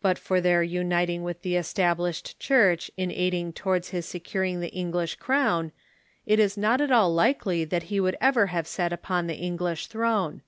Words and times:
But 0.00 0.18
for 0.18 0.40
their 0.40 0.62
uniting 0.62 1.22
with 1.24 1.42
the 1.42 1.54
Established 1.56 2.40
Church 2.40 2.90
in 2.96 3.10
aiding 3.12 3.52
towards 3.52 3.90
his 3.90 4.06
securing 4.06 4.60
the 4.60 4.70
English 4.70 5.16
crown, 5.16 5.72
it 6.24 6.38
is 6.40 6.56
not 6.56 6.80
at 6.80 6.90
all 6.90 7.12
likely 7.12 7.66
that 7.66 7.82
he 7.92 8.00
would 8.00 8.16
ever 8.18 8.46
have 8.46 8.66
sat 8.66 8.94
upon 8.94 9.26
the 9.26 9.36
English 9.36 9.88
throne. 9.88 10.40